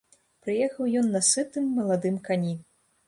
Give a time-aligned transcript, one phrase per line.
[0.45, 2.57] Прыехаў ён на сытым маладым кані.